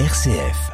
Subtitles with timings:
[0.00, 0.72] RCF.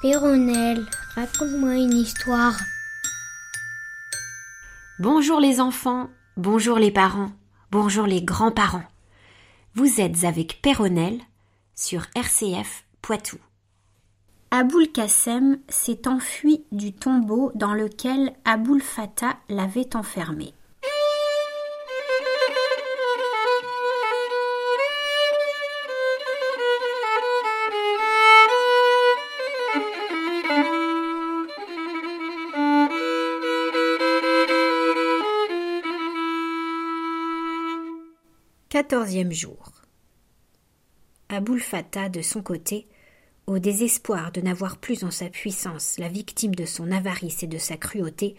[0.00, 2.56] Péronnelle, raconte-moi une histoire.
[5.00, 7.32] Bonjour les enfants, bonjour les parents,
[7.72, 8.84] bonjour les grands-parents.
[9.74, 11.18] Vous êtes avec Péronnelle
[11.74, 13.38] sur RCF Poitou.
[14.52, 20.54] Aboul Kassem s'est enfui du tombeau dans lequel Aboul Fatah l'avait enfermé.
[38.90, 39.70] Quatorzième jour.
[41.28, 42.88] Aboul Fatah, de son côté,
[43.46, 47.56] au désespoir de n'avoir plus en sa puissance la victime de son avarice et de
[47.56, 48.34] sa cruauté,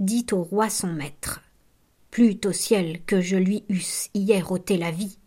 [0.00, 1.40] dit au roi son maître.
[2.10, 5.20] Plût au ciel que je lui eusse hier ôté la vie,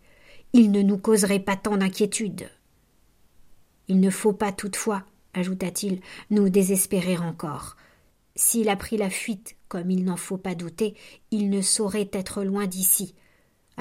[0.52, 2.50] il ne nous causerait pas tant d'inquiétude.
[3.88, 6.02] Il ne faut pas toutefois, ajouta-t-il,
[6.32, 7.78] nous désespérer encore.
[8.36, 10.96] S'il a pris la fuite, comme il n'en faut pas douter,
[11.32, 13.16] il ne saurait être loin d'ici.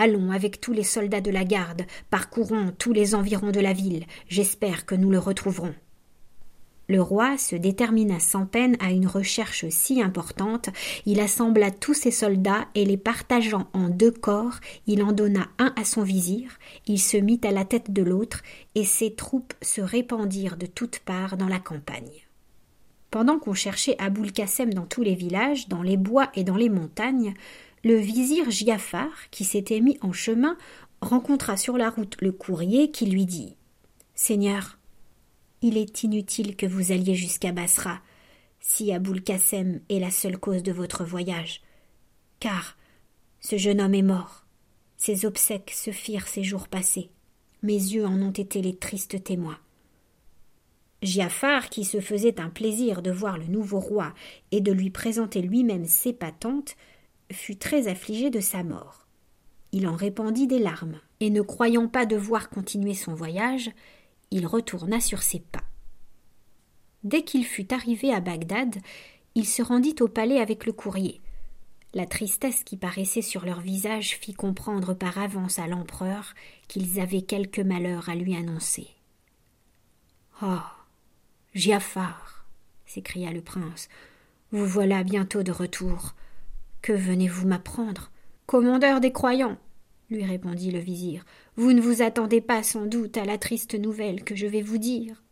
[0.00, 4.06] Allons avec tous les soldats de la garde, parcourons tous les environs de la ville,
[4.28, 5.74] j'espère que nous le retrouverons.
[6.88, 10.70] Le roi se détermina sans peine à une recherche si importante,
[11.04, 15.74] il assembla tous ses soldats et les partageant en deux corps, il en donna un
[15.74, 18.44] à son vizir, il se mit à la tête de l'autre,
[18.76, 22.24] et ses troupes se répandirent de toutes parts dans la campagne.
[23.10, 26.68] Pendant qu'on cherchait Aboul Kassem dans tous les villages, dans les bois et dans les
[26.68, 27.34] montagnes,
[27.84, 30.56] le vizir Giafar, qui s'était mis en chemin,
[31.00, 33.56] rencontra sur la route le courrier qui lui dit
[34.14, 34.78] Seigneur,
[35.62, 38.00] il est inutile que vous alliez jusqu'à Basra,
[38.60, 41.62] si Aboul Kassem est la seule cause de votre voyage,
[42.40, 42.76] car
[43.40, 44.44] ce jeune homme est mort.
[44.96, 47.10] Ses obsèques se firent ces jours passés.
[47.62, 49.58] Mes yeux en ont été les tristes témoins.
[51.02, 54.12] Giafar, qui se faisait un plaisir de voir le nouveau roi
[54.50, 56.76] et de lui présenter lui-même ses patentes,
[57.32, 59.06] fut très affligé de sa mort.
[59.72, 63.70] Il en répandit des larmes, et ne croyant pas devoir continuer son voyage,
[64.30, 65.64] il retourna sur ses pas.
[67.04, 68.76] Dès qu'il fut arrivé à Bagdad,
[69.34, 71.20] il se rendit au palais avec le courrier.
[71.94, 76.34] La tristesse qui paraissait sur leur visage fit comprendre par avance à l'empereur
[76.66, 78.88] qu'ils avaient quelque malheur à lui annoncer.
[80.42, 80.58] Oh.
[81.54, 82.46] Giafar.
[82.84, 83.88] s'écria le prince.
[84.52, 86.14] Vous voilà bientôt de retour.
[86.82, 88.10] Que venez-vous m'apprendre?
[88.46, 89.58] Commandeur des croyants,
[90.10, 91.24] lui répondit le vizir,
[91.56, 94.78] vous ne vous attendez pas sans doute à la triste nouvelle que je vais vous
[94.78, 95.22] dire.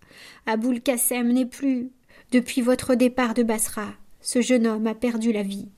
[0.46, 1.90] Aboul Kassem n'est plus.
[2.32, 3.86] Depuis votre départ de Basra,
[4.20, 5.68] ce jeune homme a perdu la vie.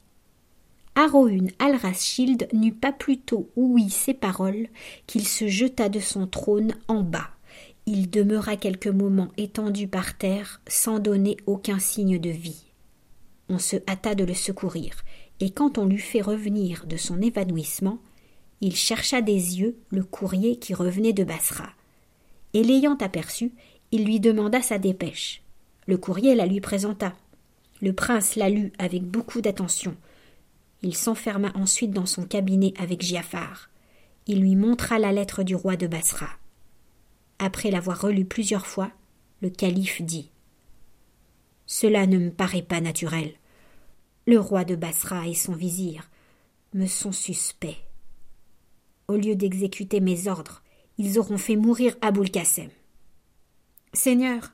[0.95, 4.67] Haroun al-Rashid n'eut pas plus tôt ouï ces paroles
[5.07, 7.31] qu'il se jeta de son trône en bas.
[7.87, 12.65] Il demeura quelques moments étendu par terre sans donner aucun signe de vie.
[13.49, 14.97] On se hâta de le secourir
[15.41, 17.99] et quand on l'eut fait revenir de son évanouissement,
[18.61, 21.71] il chercha des yeux le courrier qui revenait de Bassra.
[22.55, 23.53] Et l'ayant aperçu,
[23.93, 25.43] il lui demanda sa dépêche.
[25.87, 27.15] Le courrier la lui présenta.
[27.81, 29.97] Le prince la lut avec beaucoup d'attention.
[30.83, 33.71] Il s'enferma ensuite dans son cabinet avec Giafar.
[34.27, 36.29] Il lui montra la lettre du roi de Bassra.
[37.39, 38.91] Après l'avoir relue plusieurs fois,
[39.41, 40.31] le calife dit
[41.67, 43.33] Cela ne me paraît pas naturel.
[44.29, 46.11] Le roi de Bassra et son vizir
[46.75, 47.79] me sont suspects.
[49.09, 50.63] Au lieu d'exécuter mes ordres,
[50.99, 52.69] ils auront fait mourir Aboul Kassem.
[53.95, 54.53] Seigneur,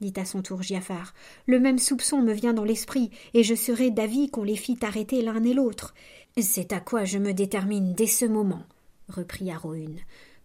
[0.00, 1.12] dit à son tour Giafar,
[1.46, 5.22] le même soupçon me vient dans l'esprit, et je serai d'avis qu'on les fit arrêter
[5.22, 5.92] l'un et l'autre.
[6.40, 8.62] C'est à quoi je me détermine dès ce moment,
[9.08, 9.98] reprit Aroun.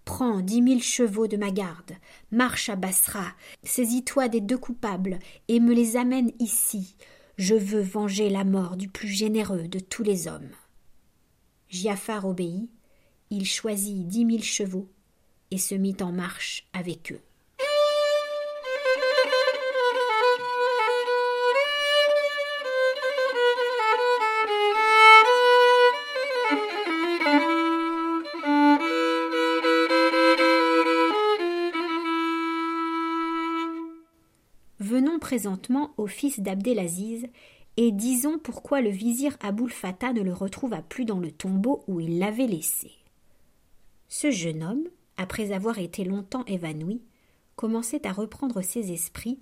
[0.06, 1.92] Prends dix mille chevaux de ma garde,
[2.32, 3.28] marche à Bassra,
[3.64, 5.20] saisis-toi des deux coupables,
[5.50, 6.96] et me les amène ici.
[7.42, 10.52] Je veux venger la mort du plus généreux de tous les hommes.
[11.70, 12.70] Giafar obéit,
[13.32, 14.88] il choisit dix mille chevaux
[15.50, 17.20] et se mit en marche avec eux.
[35.32, 37.26] Présentement au fils d'Abdelaziz
[37.78, 42.02] et disons pourquoi le vizir Aboul Fatah ne le retrouva plus dans le tombeau où
[42.02, 42.92] il l'avait laissé.
[44.10, 44.84] Ce jeune homme,
[45.16, 47.02] après avoir été longtemps évanoui,
[47.56, 49.40] commençait à reprendre ses esprits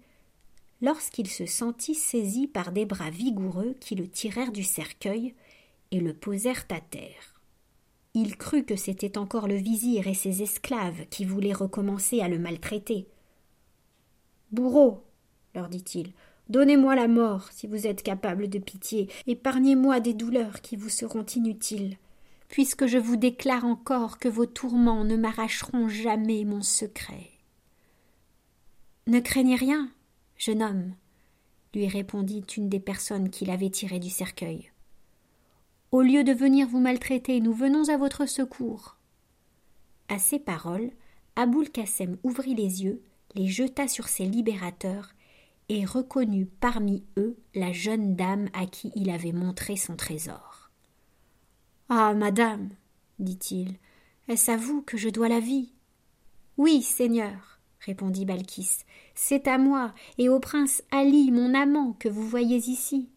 [0.80, 5.34] lorsqu'il se sentit saisi par des bras vigoureux qui le tirèrent du cercueil
[5.90, 7.42] et le posèrent à terre.
[8.14, 12.38] Il crut que c'était encore le vizir et ses esclaves qui voulaient recommencer à le
[12.38, 13.08] maltraiter.
[14.52, 15.04] Bourreau,
[15.68, 16.14] dit-il,
[16.48, 21.26] donnez-moi la mort si vous êtes capable de pitié, épargnez-moi des douleurs qui vous seront
[21.26, 21.98] inutiles,
[22.48, 27.28] puisque je vous déclare encore que vos tourments ne m'arracheront jamais mon secret.
[29.08, 29.90] Ne craignez rien,
[30.38, 30.94] jeune homme,
[31.74, 34.72] lui répondit une des personnes qui l'avaient tiré du cercueil.
[35.92, 38.98] Au lieu de venir vous maltraiter, nous venons à votre secours.
[40.08, 40.92] À ces paroles,
[41.36, 43.02] Aboul Kassem ouvrit les yeux,
[43.36, 45.14] les jeta sur ses libérateurs
[45.70, 50.70] et reconnut parmi eux la jeune dame à qui il avait montré son trésor.
[51.88, 52.70] Ah, madame,
[53.20, 53.76] dit-il,
[54.28, 55.72] est-ce à vous que je dois la vie
[56.58, 58.70] Oui, seigneur, répondit Balkis,
[59.16, 63.10] c'est à moi et au prince Ali, mon amant, que vous voyez ici.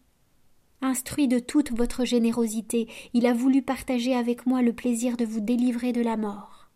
[0.81, 5.39] Instruit de toute votre générosité, il a voulu partager avec moi le plaisir de vous
[5.39, 6.69] délivrer de la mort.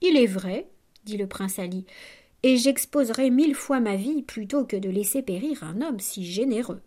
[0.00, 0.68] Il est vrai,
[1.04, 1.86] dit le prince Ali,
[2.42, 6.82] et j'exposerai mille fois ma vie plutôt que de laisser périr un homme si généreux.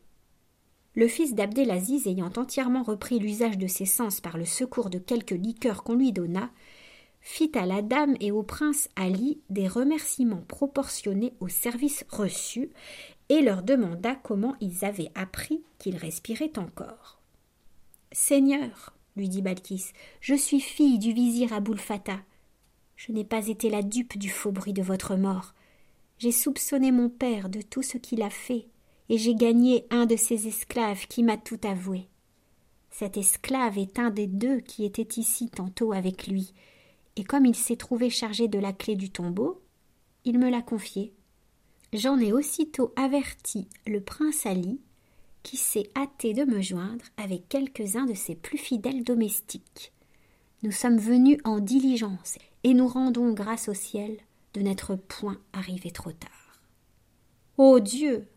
[0.96, 5.32] Le fils d'Abdelaziz ayant entièrement repris l'usage de ses sens par le secours de quelques
[5.32, 6.50] liqueurs qu'on lui donna,
[7.20, 12.70] fit à la dame et au prince Ali des remerciements proportionnés au service reçu
[13.30, 17.20] et leur demanda comment ils avaient appris qu'il respirait encore.
[18.12, 19.88] Seigneur, lui dit Balkis,
[20.22, 22.22] je suis fille du vizir Aboul Fatah.
[22.96, 25.54] Je n'ai pas été la dupe du faux bruit de votre mort.
[26.18, 28.68] J'ai soupçonné mon père de tout ce qu'il a fait,
[29.10, 32.08] et j'ai gagné un de ses esclaves qui m'a tout avoué.
[32.90, 36.54] Cet esclave est un des deux qui étaient ici tantôt avec lui,
[37.18, 39.62] et comme il s'est trouvé chargé de la clé du tombeau,
[40.24, 41.14] il me l'a confié.
[41.94, 44.80] J'en ai aussitôt averti le prince Ali,
[45.44, 49.94] qui s'est hâté de me joindre avec quelques-uns de ses plus fidèles domestiques.
[50.64, 54.18] Nous sommes venus en diligence, et nous rendons grâce au ciel
[54.56, 56.64] de n'être point arrivés trop tard.
[57.60, 58.28] Ô Dieu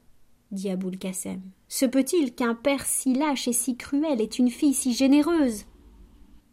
[0.50, 4.75] dit Aboul Kassem, se peut-il qu'un père si lâche et si cruel ait une fille
[4.75, 5.64] si généreuse?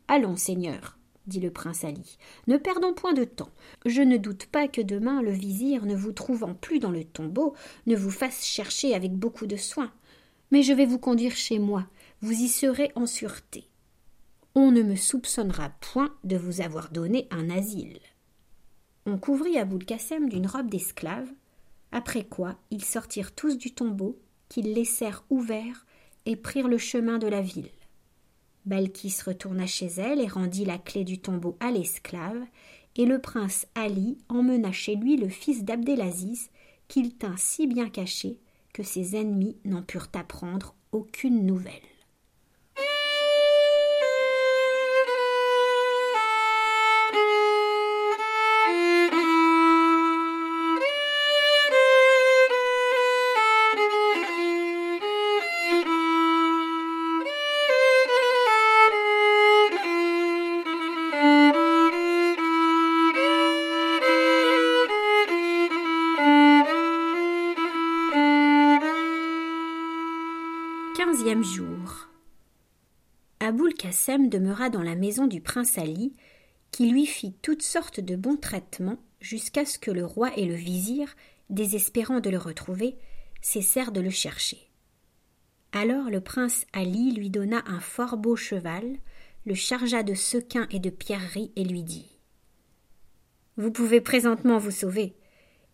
[0.08, 2.18] Allons, Seigneur, dit le prince Ali.
[2.48, 3.52] Ne perdons point de temps.
[3.86, 7.56] Je ne doute pas que demain le vizir, ne vous trouvant plus dans le tombeau,
[7.88, 9.92] ne vous fasse chercher avec beaucoup de soin.
[10.50, 11.86] Mais je vais vous conduire chez moi.
[12.22, 13.68] Vous y serez en sûreté.
[14.58, 18.00] On ne me soupçonnera point de vous avoir donné un asile.
[19.06, 21.28] On couvrit Aboul Kassem d'une robe d'esclave,
[21.92, 24.18] après quoi ils sortirent tous du tombeau,
[24.48, 25.86] qu'ils laissèrent ouvert,
[26.26, 27.70] et prirent le chemin de la ville.
[28.66, 32.42] Balkis retourna chez elle et rendit la clé du tombeau à l'esclave,
[32.96, 36.50] et le prince Ali emmena chez lui le fils d'Abdelaziz,
[36.88, 38.40] qu'il tint si bien caché
[38.74, 41.74] que ses ennemis n'en purent apprendre aucune nouvelle.
[71.34, 72.08] Jour.
[73.40, 76.14] Aboul Kassem demeura dans la maison du prince Ali,
[76.72, 80.54] qui lui fit toutes sortes de bons traitements jusqu'à ce que le roi et le
[80.54, 81.16] vizir,
[81.50, 82.96] désespérant de le retrouver,
[83.42, 84.70] cessèrent de le chercher.
[85.72, 88.98] Alors le prince Ali lui donna un fort beau cheval,
[89.46, 92.20] le chargea de sequins et de pierreries et lui dit
[93.58, 95.16] Vous pouvez présentement vous sauver.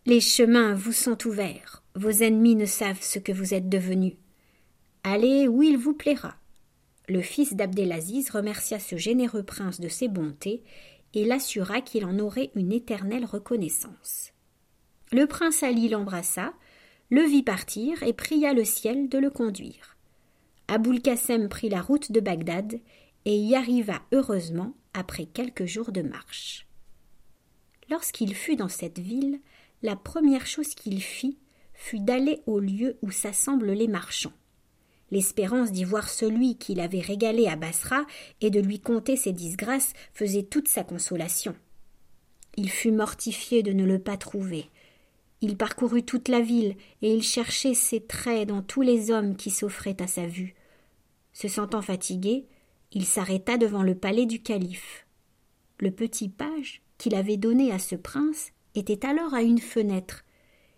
[0.06, 1.82] Les chemins vous sont ouverts.
[1.94, 4.14] Vos ennemis ne savent ce que vous êtes devenus.
[5.04, 6.36] Allez où il vous plaira.
[7.08, 10.62] Le fils d'Abdelaziz remercia ce généreux prince de ses bontés
[11.12, 14.32] et l'assura qu'il en aurait une éternelle reconnaissance.
[15.10, 16.54] Le prince Ali l'embrassa,
[17.10, 19.96] le vit partir et pria le ciel de le conduire.
[20.68, 22.80] Aboul Kassem prit la route de Bagdad
[23.24, 26.68] et y arriva heureusement après quelques jours de marche.
[27.90, 29.40] Lorsqu'il fut dans cette ville,
[29.82, 31.38] la première chose qu'il fit
[31.74, 34.32] fut d'aller au lieu où s'assemblent les marchands
[35.12, 38.06] l'espérance d'y voir celui qui l'avait régalé à Bassra
[38.40, 41.54] et de lui conter ses disgrâces faisait toute sa consolation.
[42.56, 44.70] Il fut mortifié de ne le pas trouver.
[45.42, 49.50] Il parcourut toute la ville, et il cherchait ses traits dans tous les hommes qui
[49.50, 50.54] s'offraient à sa vue.
[51.34, 52.46] Se sentant fatigué,
[52.90, 55.06] il s'arrêta devant le palais du calife.
[55.78, 60.24] Le petit page qu'il avait donné à ce prince était alors à une fenêtre,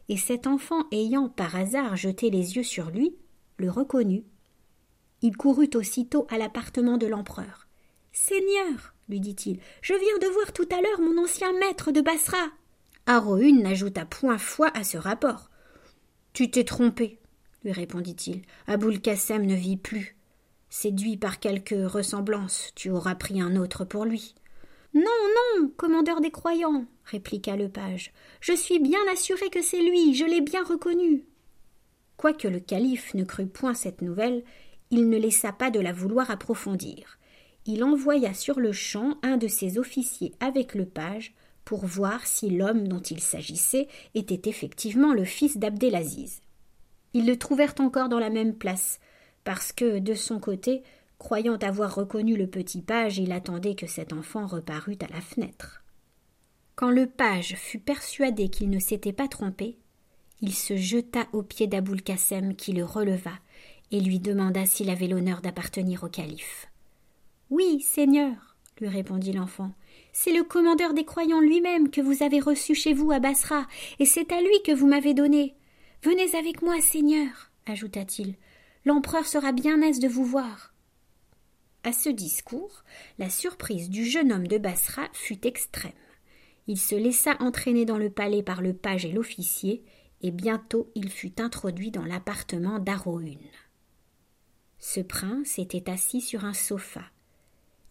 [0.09, 3.14] et cet enfant ayant par hasard jeté les yeux sur lui,
[3.56, 4.25] le reconnut.
[5.23, 7.66] Il courut aussitôt à l'appartement de l'empereur.
[8.12, 9.58] Seigneur, lui dit-il.
[9.82, 12.46] Je viens de voir tout à l'heure mon ancien maître de Bassra.
[13.06, 15.50] Aroun n'ajouta point foi à ce rapport.
[16.32, 17.18] Tu t'es trompé,
[17.64, 18.42] lui répondit-il.
[18.66, 20.16] Aboul Kassem ne vit plus.
[20.70, 24.34] Séduit par quelque ressemblance, tu auras pris un autre pour lui.
[24.94, 28.12] Non, non, commandeur des croyants, répliqua le page.
[28.40, 31.25] Je suis bien assuré que c'est lui, je l'ai bien reconnu.
[32.16, 34.44] Quoique le calife ne crût point cette nouvelle,
[34.90, 37.18] il ne laissa pas de la vouloir approfondir.
[37.66, 42.50] Il envoya sur le champ un de ses officiers avec le page pour voir si
[42.50, 46.42] l'homme dont il s'agissait était effectivement le fils d'Abdelaziz.
[47.14, 49.00] Ils le trouvèrent encore dans la même place,
[49.44, 50.83] parce que, de son côté,
[51.18, 55.83] croyant avoir reconnu le petit page, il attendait que cet enfant reparût à la fenêtre.
[56.75, 59.78] Quand le page fut persuadé qu'il ne s'était pas trompé,
[60.41, 63.33] il se jeta aux pieds d'Aboul Kassem qui le releva
[63.91, 66.69] et lui demanda s'il avait l'honneur d'appartenir au calife.
[67.50, 69.73] Oui, Seigneur, lui répondit l'enfant.
[70.12, 73.67] C'est le commandeur des croyants lui-même que vous avez reçu chez vous à Bassra,
[73.99, 75.55] et c'est à lui que vous m'avez donné.
[76.03, 78.35] Venez avec moi, Seigneur, ajouta-t-il.
[78.85, 80.75] L'empereur sera bien aise de vous voir.
[81.85, 82.83] À ce discours,
[83.19, 85.93] la surprise du jeune homme de Bassra fut extrême.
[86.67, 89.83] Il se laissa entraîner dans le palais par le page et l'officier,
[90.25, 93.37] et bientôt il fut introduit dans l'appartement d'Aroun.
[94.78, 97.02] Ce prince était assis sur un sofa.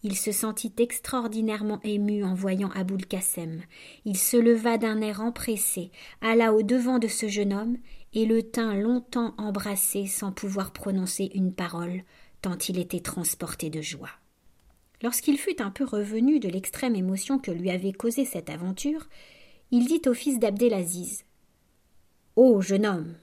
[0.02, 3.62] Il se sentit extraordinairement ému en voyant Aboul Kassem.
[4.04, 7.76] Il se leva d'un air empressé, alla au devant de ce jeune homme
[8.14, 12.02] et le tint longtemps embrassé sans pouvoir prononcer une parole,
[12.42, 14.10] tant il était transporté de joie.
[15.04, 19.08] Lorsqu'il fut un peu revenu de l'extrême émotion que lui avait causée cette aventure,
[19.70, 21.24] il dit au fils d'Abdelaziz
[22.36, 23.14] Ô jeune homme,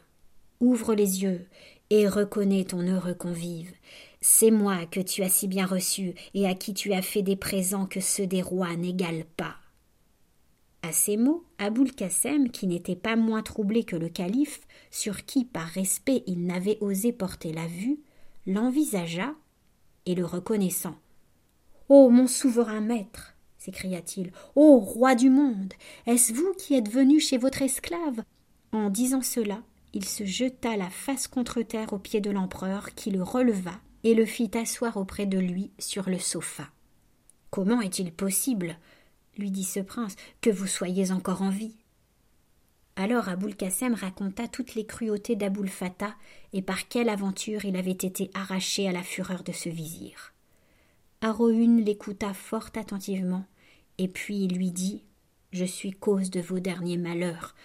[0.61, 1.45] ouvre les yeux
[1.89, 3.73] et reconnais ton heureux convive.
[4.21, 7.35] C'est moi que tu as si bien reçu et à qui tu as fait des
[7.35, 9.55] présents que ceux des rois n'égalent pas.
[10.81, 15.43] À ces mots, Aboul Kassem, qui n'était pas moins troublé que le calife, sur qui
[15.43, 17.99] par respect il n'avait osé porter la vue,
[18.47, 19.35] l'envisagea
[20.05, 20.95] et le reconnaissant.
[21.89, 24.31] Ô mon souverain maître s'écria-t-il.
[24.55, 25.73] Ô roi du monde
[26.07, 28.23] Est-ce vous qui êtes venu chez votre esclave
[28.71, 29.61] En disant cela,
[29.93, 34.13] il se jeta la face contre terre aux pieds de l'empereur, qui le releva et
[34.13, 36.69] le fit asseoir auprès de lui sur le sofa.
[37.49, 38.77] Comment est-il possible,
[39.37, 41.75] lui dit ce prince, que vous soyez encore en vie?
[42.95, 46.15] Alors Aboul Kassem raconta toutes les cruautés d'Aboul Fatah
[46.53, 50.33] et par quelle aventure il avait été arraché à la fureur de ce vizir.
[51.21, 53.45] Aroun l'écouta fort attentivement,
[53.97, 55.03] et puis il lui dit
[55.51, 57.55] Je suis cause de vos derniers malheurs.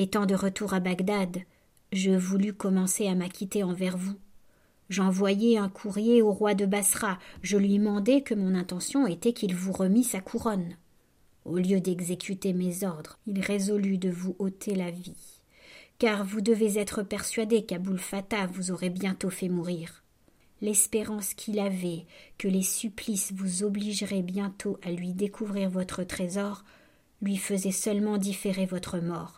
[0.00, 1.38] Étant de retour à Bagdad,
[1.92, 4.14] je voulus commencer à m'acquitter envers vous.
[4.90, 7.18] J'envoyai un courrier au roi de Bassra.
[7.42, 10.76] Je lui mandai que mon intention était qu'il vous remît sa couronne.
[11.44, 15.40] Au lieu d'exécuter mes ordres, il résolut de vous ôter la vie.
[15.98, 20.04] Car vous devez être persuadé qu'Aboul Fatah vous aurait bientôt fait mourir.
[20.60, 22.06] L'espérance qu'il avait
[22.38, 26.62] que les supplices vous obligeraient bientôt à lui découvrir votre trésor
[27.20, 29.37] lui faisait seulement différer votre mort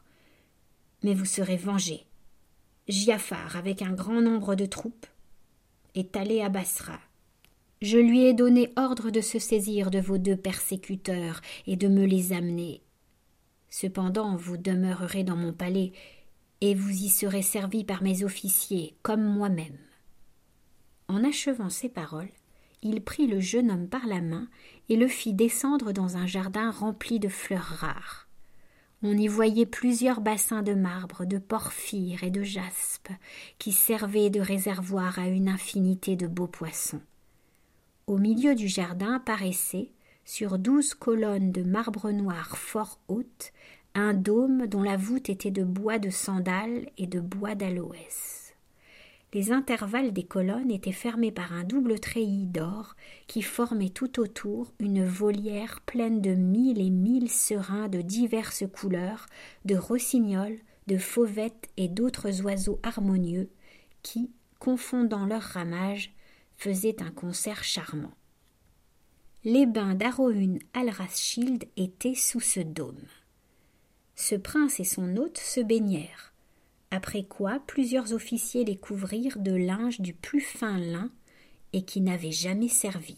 [1.03, 2.05] mais vous serez vengé.
[2.89, 5.07] Giafar, avec un grand nombre de troupes,
[5.95, 6.99] est allé à Bassra.
[7.83, 12.05] Je lui ai donné ordre de se saisir de vos deux persécuteurs et de me
[12.05, 12.83] les amener.
[13.71, 15.93] Cependant, vous demeurerez dans mon palais,
[16.61, 19.79] et vous y serez servi par mes officiers, comme moi-même.
[21.09, 22.29] En achevant ces paroles,
[22.83, 24.49] il prit le jeune homme par la main
[24.89, 28.29] et le fit descendre dans un jardin rempli de fleurs rares.
[29.03, 33.09] On y voyait plusieurs bassins de marbre, de porphyre et de jaspe,
[33.59, 37.01] qui servaient de réservoir à une infinité de beaux poissons.
[38.07, 39.93] Au milieu du jardin paraissait,
[40.25, 43.53] sur douze colonnes de marbre noir fort hautes,
[43.95, 48.40] un dôme dont la voûte était de bois de sandal et de bois d'aloès.
[49.33, 52.97] Les intervalles des colonnes étaient fermés par un double treillis d'or
[53.29, 59.27] qui formait tout autour une volière pleine de mille et mille serins de diverses couleurs,
[59.65, 60.59] de rossignols,
[60.89, 63.51] de fauvettes et d'autres oiseaux harmonieux
[64.03, 66.13] qui, confondant leurs ramages,
[66.57, 68.15] faisaient un concert charmant.
[69.45, 73.07] Les bains d'Aroun al-Raschild étaient sous ce dôme.
[74.17, 76.30] Ce prince et son hôte se baignèrent
[76.91, 81.11] après quoi plusieurs officiers les couvrirent de linge du plus fin lin
[81.73, 83.17] et qui n'avait jamais servi.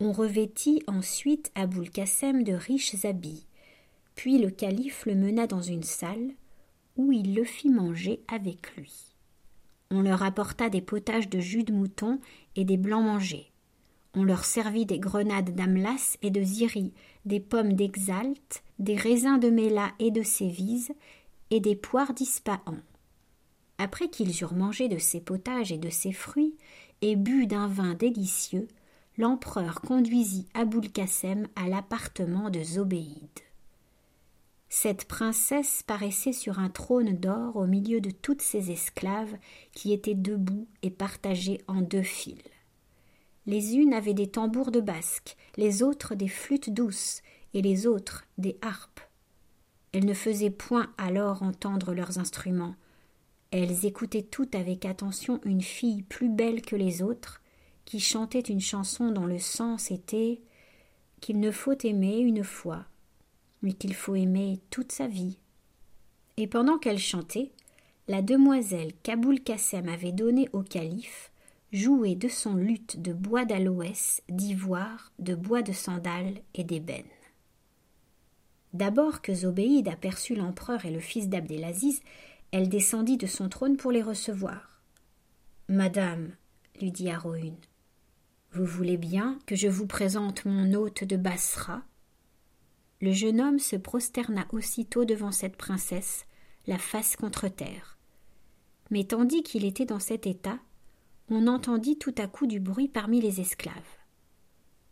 [0.00, 3.46] On revêtit ensuite Aboul Kassem de riches habits,
[4.14, 6.32] puis le calife le mena dans une salle
[6.96, 8.92] où il le fit manger avec lui.
[9.90, 12.18] On leur apporta des potages de jus de mouton
[12.56, 13.50] et des blancs mangés.
[14.14, 16.92] On leur servit des grenades d'Amlas et de Ziri,
[17.24, 20.92] des pommes d'Exalte, des raisins de Méla et de Sévise,
[21.50, 22.76] et des poires d'Ispahan.
[23.78, 26.56] Après qu'ils eurent mangé de ces potages et de ces fruits,
[27.00, 28.68] et bu d'un vin délicieux,
[29.16, 33.40] l'empereur conduisit Aboulkassem à l'appartement de Zobéide.
[34.68, 39.36] Cette princesse paraissait sur un trône d'or au milieu de toutes ses esclaves
[39.72, 42.42] qui étaient debout et partagées en deux files.
[43.46, 47.22] Les unes avaient des tambours de basque, les autres des flûtes douces,
[47.54, 49.00] et les autres des harpes.
[49.98, 52.76] Elles ne faisaient point alors entendre leurs instruments.
[53.50, 57.42] Elles écoutaient toutes avec attention une fille plus belle que les autres,
[57.84, 60.40] qui chantait une chanson dont le sens était
[61.20, 62.84] qu'il ne faut aimer une fois,
[63.60, 65.36] mais qu'il faut aimer toute sa vie.
[66.36, 67.50] Et pendant qu'elle chantait,
[68.06, 71.32] la demoiselle qu'Aboul Kassem avait donnée au calife
[71.72, 77.02] jouait de son luth de bois d'aloès, d'ivoire, de bois de sandal et d'ébène.
[78.78, 82.00] D'abord que Zobéide aperçut l'empereur et le fils d'Abdelaziz,
[82.52, 84.80] elle descendit de son trône pour les recevoir.
[85.68, 86.30] Madame,
[86.80, 87.56] lui dit Aroun,
[88.52, 91.82] vous voulez bien que je vous présente mon hôte de Bassra
[93.00, 96.24] Le jeune homme se prosterna aussitôt devant cette princesse,
[96.68, 97.98] la face contre terre.
[98.92, 100.60] Mais tandis qu'il était dans cet état,
[101.30, 103.74] on entendit tout à coup du bruit parmi les esclaves.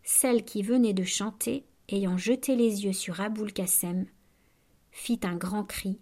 [0.03, 4.07] Celle qui venait de chanter, ayant jeté les yeux sur Aboul Kassem,
[4.91, 6.01] fit un grand cri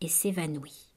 [0.00, 0.91] et s'évanouit.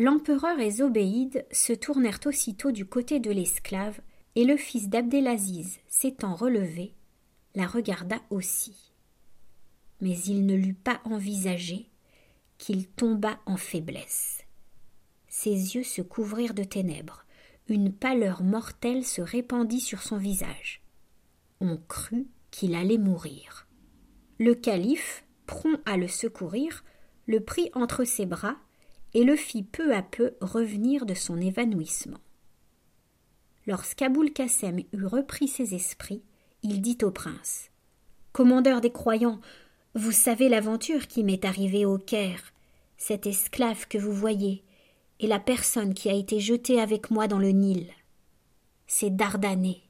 [0.00, 4.00] L'empereur et Zobéide se tournèrent aussitôt du côté de l'esclave,
[4.34, 6.94] et le fils d'Abdelaziz, s'étant relevé,
[7.54, 8.94] la regarda aussi.
[10.00, 11.90] Mais il ne l'eut pas envisagé
[12.56, 14.46] qu'il tomba en faiblesse.
[15.28, 17.26] Ses yeux se couvrirent de ténèbres,
[17.68, 20.80] une pâleur mortelle se répandit sur son visage.
[21.60, 23.68] On crut qu'il allait mourir.
[24.38, 26.86] Le calife, prompt à le secourir,
[27.26, 28.56] le prit entre ses bras
[29.14, 32.18] et le fit peu à peu revenir de son évanouissement.
[33.66, 36.22] Lorsqu'Aboul Kassem eut repris ses esprits,
[36.62, 37.70] il dit au prince
[38.32, 39.40] Commandeur des croyants,
[39.94, 42.52] vous savez l'aventure qui m'est arrivée au Caire,
[42.96, 44.62] cet esclave que vous voyez,
[45.18, 47.88] et la personne qui a été jetée avec moi dans le Nil.
[48.86, 49.82] C'est Dardanée.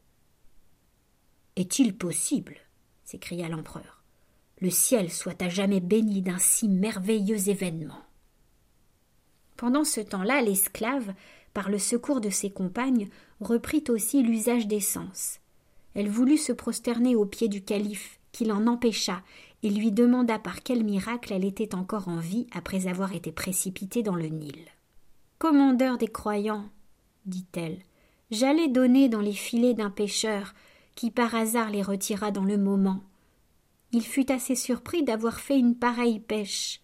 [1.57, 2.57] Est-il possible
[3.05, 4.01] s'écria l'empereur
[4.61, 8.03] le ciel soit à jamais béni d'un si merveilleux événement?
[9.61, 11.13] Pendant ce temps-là, l'esclave,
[11.53, 13.09] par le secours de ses compagnes,
[13.43, 15.39] reprit aussi l'usage des sens.
[15.95, 19.23] Elle voulut se prosterner aux pieds du calife, qui l'en empêcha,
[19.63, 24.03] et lui demanda par quel miracle elle était encore en vie après avoir été précipitée
[24.03, 24.65] dans le Nil.
[25.39, 26.65] Commandeur des croyants,
[27.27, 27.81] dit-elle,
[28.31, 30.55] j'allais donner dans les filets d'un pêcheur,
[30.95, 33.03] qui par hasard les retira dans le moment.
[33.93, 36.81] Il fut assez surpris d'avoir fait une pareille pêche,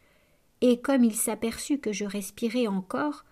[0.60, 3.24] et comme il s'aperçut que je respirais encore,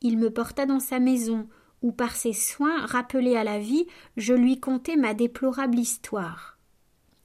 [0.00, 1.48] il me porta dans sa maison,
[1.82, 6.58] où par ses soins, rappelé à la vie, je lui contai ma déplorable histoire.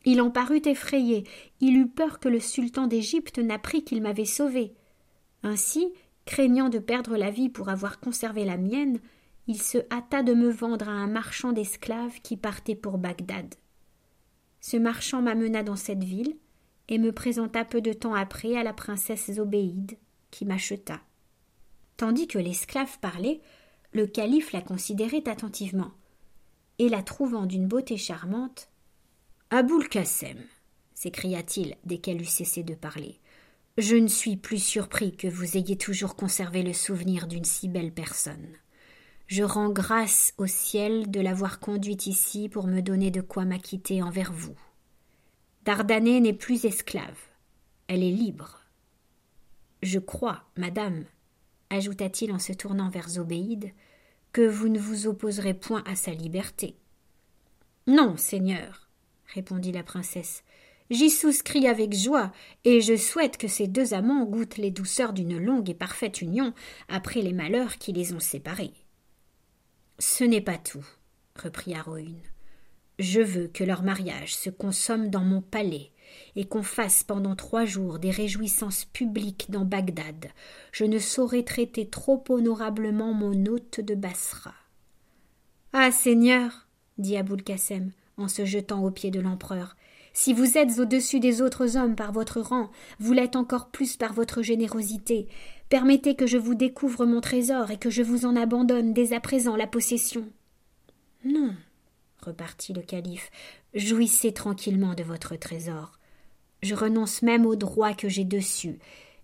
[0.06, 1.24] Il en parut effrayé,
[1.60, 4.74] il eut peur que le sultan d'Égypte n'apprît qu'il m'avait sauvé.
[5.44, 5.94] Ainsi,
[6.26, 9.00] craignant de perdre la vie pour avoir conservé la mienne,
[9.48, 13.56] il se hâta de me vendre à un marchand d'esclaves qui partait pour Bagdad.
[14.62, 16.38] Ce marchand m'amena dans cette ville
[16.90, 19.98] et me présenta peu de temps après à la princesse Zobéide,
[20.32, 21.02] qui m'acheta.
[21.98, 23.42] Tandis que l'esclave parlait,
[23.94, 25.92] le calife la considérait attentivement,
[26.80, 28.70] et la trouvant d'une beauté charmante,
[29.52, 30.40] Aboul Kassem,
[30.96, 33.20] s'écria-t-il dès qu'elle eut cessé de parler,
[33.78, 37.92] je ne suis plus surpris que vous ayez toujours conservé le souvenir d'une si belle
[37.92, 38.48] personne.
[39.26, 44.04] Je rends grâce au ciel de l'avoir conduite ici pour me donner de quoi m'acquitter
[44.04, 44.56] envers vous.
[45.66, 47.18] Dardanée n'est plus esclave,
[47.88, 48.60] elle est libre.
[49.82, 51.06] Je crois, madame,
[51.70, 53.72] ajouta-t-il en se tournant vers Zobéide,
[54.34, 56.76] que vous ne vous opposerez point à sa liberté.
[57.88, 58.90] Non, seigneur,
[59.34, 60.44] répondit la princesse.
[60.90, 62.34] J'y souscris avec joie,
[62.66, 66.54] et je souhaite que ces deux amants goûtent les douceurs d'une longue et parfaite union
[66.90, 68.74] après les malheurs qui les ont séparés.
[69.98, 70.86] Ce n'est pas tout,
[71.42, 72.18] reprit Aroun.
[73.00, 75.92] Je veux que leur mariage se consomme dans mon palais,
[76.36, 80.32] et qu'on fasse pendant trois jours des réjouissances publiques dans Bagdad,
[80.72, 84.54] je ne saurais traiter trop honorablement mon hôte de Bassra.
[85.74, 85.92] Ah.
[85.92, 89.76] Seigneur, dit Aboul Kassem, en se jetant aux pieds de l'empereur,
[90.16, 94.14] si vous êtes au-dessus des autres hommes par votre rang, vous l'êtes encore plus par
[94.14, 95.28] votre générosité.
[95.70, 99.20] Permettez que je vous découvre mon trésor et que je vous en abandonne dès à
[99.20, 100.30] présent la possession.
[101.26, 101.56] Non,
[102.24, 103.30] repartit le calife,
[103.74, 106.00] jouissez tranquillement de votre trésor.
[106.62, 108.80] Je renonce même au droit que j'ai dessus,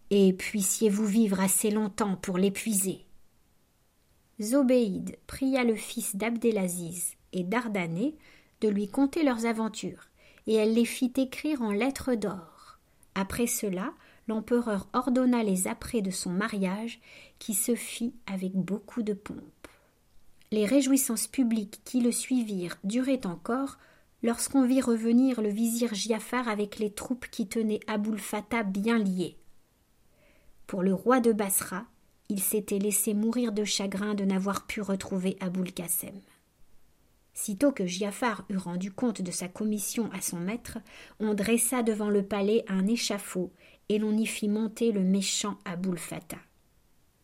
[0.09, 3.05] et puissiez-vous vivre assez longtemps pour l'épuiser.
[4.41, 8.15] Zobéide pria le fils d'Abdelaziz et d'Ardané
[8.62, 10.09] de lui conter leurs aventures
[10.49, 12.79] et elle les fit écrire en lettres d'or.
[13.13, 13.93] Après cela,
[14.27, 16.99] l'empereur ordonna les apprêts de son mariage,
[17.38, 19.58] qui se fit avec beaucoup de pompe.
[20.51, 23.77] Les réjouissances publiques qui le suivirent duraient encore
[24.23, 29.38] lorsqu'on vit revenir le vizir Giafar avec les troupes qui tenaient Aboul Fatah bien liées.
[30.65, 31.85] Pour le roi de Bassra,
[32.29, 36.19] il s'était laissé mourir de chagrin de n'avoir pu retrouver Aboul Kassem.
[37.33, 40.79] Sitôt que Giafar eut rendu compte de sa commission à son maître,
[41.19, 43.51] on dressa devant le palais un échafaud,
[43.88, 46.38] et l'on y fit monter le méchant Aboul Fatah.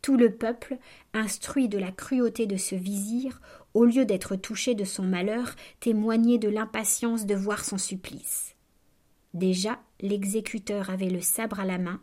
[0.05, 0.77] Tout le peuple,
[1.15, 3.41] instruit de la cruauté de ce vizir,
[3.73, 8.53] au lieu d'être touché de son malheur, témoignait de l'impatience de voir son supplice.
[9.33, 11.99] Déjà, l'exécuteur avait le sabre à la main,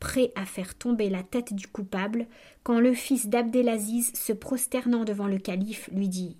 [0.00, 2.26] prêt à faire tomber la tête du coupable,
[2.62, 6.36] quand le fils d'Abdelaziz, se prosternant devant le calife, lui dit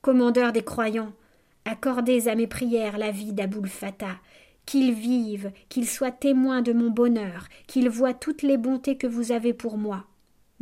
[0.00, 1.12] Commandeur des croyants,
[1.66, 4.16] accordez à mes prières la vie d'Aboul Fatah,
[4.64, 9.30] qu'il vive, qu'il soit témoin de mon bonheur, qu'il voie toutes les bontés que vous
[9.30, 10.06] avez pour moi.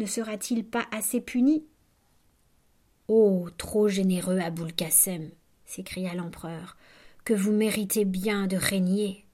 [0.03, 1.65] Ne sera-t-il pas assez puni?
[3.07, 5.31] Oh, trop généreux Aboul Kassem,
[5.65, 6.77] s'écria l'empereur,
[7.25, 9.25] que vous méritez bien de régner,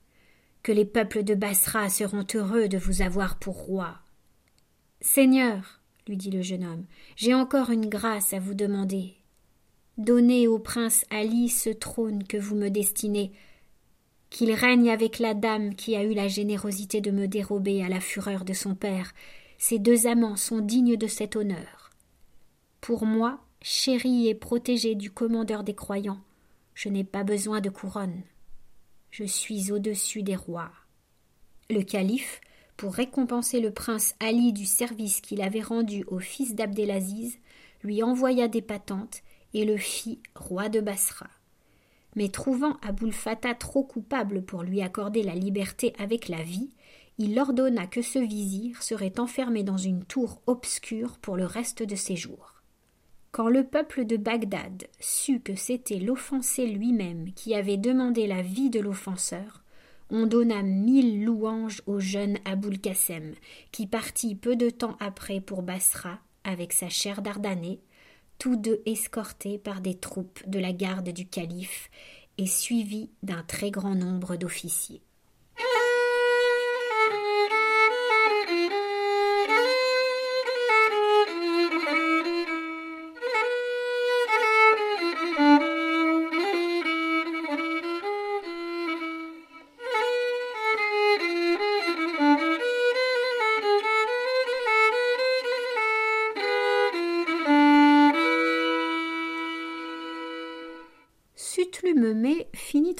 [0.62, 3.94] que les peuples de Bassra seront heureux de vous avoir pour roi.
[5.00, 6.85] Seigneur, lui dit le jeune homme,
[7.16, 9.14] j'ai encore une grâce à vous demander.
[9.96, 13.33] Donnez au prince Ali ce trône que vous me destinez,
[14.28, 18.00] qu'il règne avec la dame qui a eu la générosité de me dérober à la
[18.00, 19.14] fureur de son père.
[19.58, 21.90] Ces deux amants sont dignes de cet honneur.
[22.80, 26.20] Pour moi, chéri et protégé du commandeur des croyants,
[26.74, 28.22] je n'ai pas besoin de couronne.
[29.10, 30.70] Je suis au-dessus des rois.
[31.70, 32.40] Le calife,
[32.76, 37.38] pour récompenser le prince Ali du service qu'il avait rendu au fils d'Abdelaziz,
[37.82, 39.22] lui envoya des patentes
[39.54, 41.26] et le fit roi de Bassra.
[42.14, 46.70] Mais trouvant Aboul Fatah trop coupable pour lui accorder la liberté avec la vie,
[47.18, 51.96] il ordonna que ce vizir serait enfermé dans une tour obscure pour le reste de
[51.96, 52.54] ses jours.
[53.33, 58.70] Quand le peuple de Bagdad sut que c'était l'offensé lui-même qui avait demandé la vie
[58.70, 59.64] de l'offenseur,
[60.11, 63.35] on donna mille louanges au jeune Aboul Kassem,
[63.72, 67.81] qui partit peu de temps après pour Bassra avec sa chère Dardanée
[68.38, 71.90] tous deux escortés par des troupes de la garde du calife
[72.38, 75.02] et suivis d'un très grand nombre d'officiers.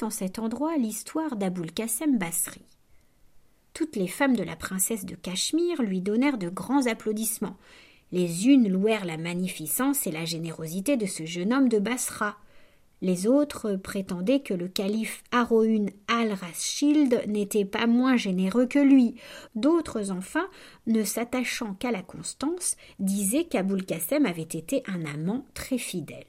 [0.09, 2.61] Cet endroit l'histoire d'Aboul Kassem Basri.
[3.73, 7.57] Toutes les femmes de la princesse de Cachemire lui donnèrent de grands applaudissements.
[8.11, 12.37] Les unes louèrent la magnificence et la générosité de ce jeune homme de Basra.
[13.01, 19.15] Les autres prétendaient que le calife Haroun al-Rashid n'était pas moins généreux que lui.
[19.55, 20.49] D'autres, enfin,
[20.85, 26.25] ne s'attachant qu'à la constance, disaient qu'Aboul Kassem avait été un amant très fidèle.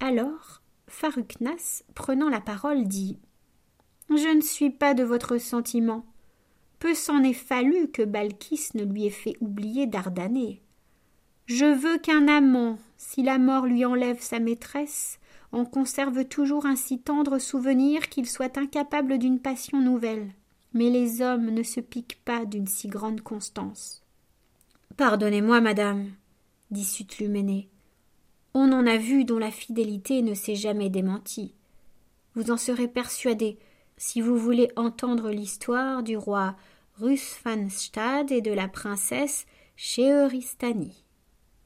[0.00, 0.61] Alors,
[0.92, 3.18] Faruknas, prenant la parole, dit
[4.10, 6.04] Je ne suis pas de votre sentiment.
[6.78, 10.60] Peu s'en est fallu que Balkis ne lui ait fait oublier Dardanée.
[11.46, 15.18] Je veux qu'un amant, si la mort lui enlève sa maîtresse,
[15.50, 20.30] en conserve toujours un si tendre souvenir qu'il soit incapable d'une passion nouvelle.
[20.74, 24.04] Mais les hommes ne se piquent pas d'une si grande constance.
[24.98, 26.12] Pardonnez-moi, madame,
[26.70, 27.71] dit Sutluméné.
[28.54, 31.54] On en a vu dont la fidélité ne s'est jamais démentie.
[32.34, 33.58] Vous en serez persuadé
[33.96, 36.56] si vous voulez entendre l'histoire du roi
[36.98, 41.04] Rusfanstad et de la princesse Scheheristani.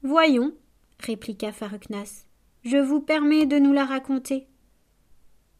[0.03, 0.53] Voyons,
[0.99, 2.25] répliqua Faruknas,
[2.63, 4.47] je vous permets de nous la raconter.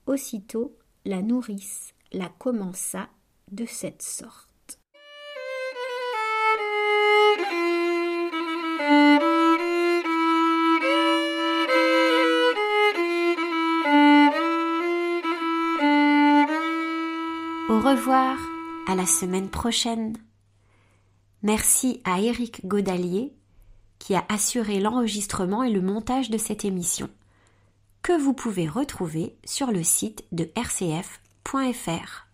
[0.05, 3.09] Aussitôt, la nourrice la commença
[3.51, 4.46] de cette sorte.
[17.97, 18.37] Revoir,
[18.87, 20.15] à la semaine prochaine.
[21.41, 23.33] Merci à Éric Godalier
[23.97, 27.09] qui a assuré l'enregistrement et le montage de cette émission,
[28.03, 32.26] que vous pouvez retrouver sur le site de rcf.fr.